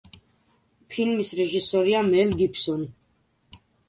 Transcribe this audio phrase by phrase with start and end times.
[0.93, 2.89] ფილმის რეჟისორია მელ გიბსონი.